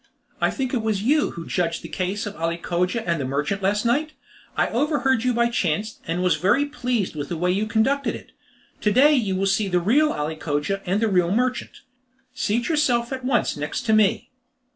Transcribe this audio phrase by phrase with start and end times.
[0.41, 3.61] "I think it was you who judged the case of Ali Cogia and the merchant
[3.61, 4.13] last night?
[4.57, 8.31] I overheard you by chance, and was very pleased with the way you conducted it.
[8.79, 11.81] To day you will see the real Ali Cogia and the real merchant.
[12.33, 14.31] Seat yourself at once next to me."